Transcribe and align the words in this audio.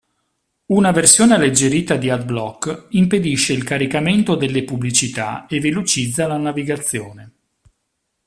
Una 0.71 0.89
versione 0.91 1.35
alleggerita 1.35 1.95
di 1.95 2.09
AdBlock 2.09 2.87
impedisce 2.93 3.53
il 3.53 3.63
caricamento 3.63 4.33
delle 4.33 4.63
pubblicità 4.63 5.45
e 5.45 5.59
velocizza 5.59 6.25
la 6.25 6.37
navigazione. 6.37 7.33